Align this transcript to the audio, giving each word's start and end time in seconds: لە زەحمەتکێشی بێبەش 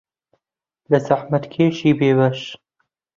لە 0.91 0.99
زەحمەتکێشی 1.07 1.97
بێبەش 1.99 2.39